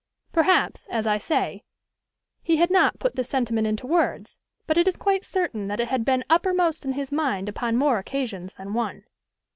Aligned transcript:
Perhaps, 0.31 0.87
as 0.89 1.05
I 1.05 1.19
say, 1.19 1.63
he 2.41 2.55
had 2.57 2.71
not 2.71 2.97
put 2.97 3.15
this 3.15 3.29
sentiment 3.29 3.67
into 3.67 3.85
words; 3.85 4.39
but 4.65 4.75
it 4.75 4.87
is 4.87 4.97
quite 4.97 5.23
certain 5.23 5.67
that 5.67 5.79
it 5.79 5.89
had 5.89 6.03
been 6.03 6.25
uppermost 6.27 6.85
in 6.85 6.93
his 6.93 7.11
mind 7.11 7.47
upon 7.47 7.75
more 7.77 7.99
occasions 7.99 8.55
than 8.55 8.73
one. 8.73 9.03